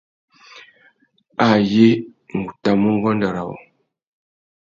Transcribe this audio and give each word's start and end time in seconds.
Ayé, 1.47 1.87
ngu 2.37 2.51
tà 2.63 2.71
mu 2.81 2.89
nguêndê 2.97 3.27
râ 3.35 3.43
wô. 3.49 3.55